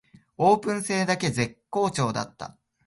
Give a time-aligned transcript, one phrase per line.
[0.39, 2.57] オープン戦だけ絶好調だった